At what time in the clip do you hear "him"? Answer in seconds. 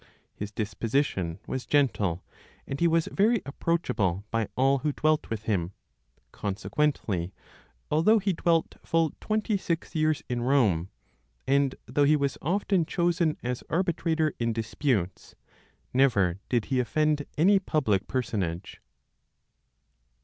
5.43-5.73